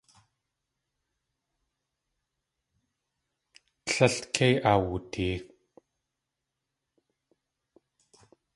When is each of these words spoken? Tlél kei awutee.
Tlél 3.87 4.15
kei 4.33 4.55
awutee. 4.71 5.35